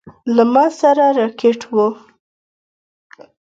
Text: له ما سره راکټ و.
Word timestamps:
له 0.35 0.43
ما 0.53 0.65
سره 0.79 1.05
راکټ 1.17 1.59
و. 1.73 1.75